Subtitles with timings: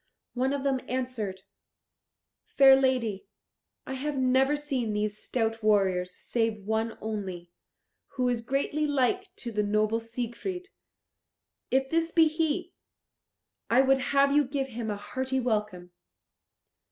[0.33, 1.43] One of them answered,
[2.47, 3.27] "Fair lady,
[3.85, 7.51] I have never seen these stout warriors, save one only,
[8.13, 10.69] who is greatly like to the noble Siegfried.
[11.69, 12.73] If this be he,
[13.69, 15.91] I would have you give him a hearty welcome.